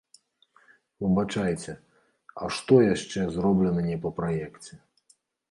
[1.03, 1.71] Выбачайце,
[2.41, 4.73] а што яшчэ зроблена не па праекце?